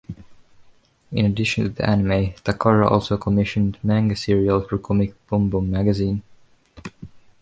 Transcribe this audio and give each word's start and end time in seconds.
In 1.11 1.27
addition 1.27 1.63
to 1.63 1.69
the 1.69 1.87
anime, 1.87 2.33
Takara 2.43 2.89
also 2.89 3.17
commissioned 3.17 3.77
manga 3.83 4.15
serial 4.15 4.61
for 4.61 4.79
Comic 4.79 5.13
BomBom 5.29 5.67
magazine. 5.69 6.23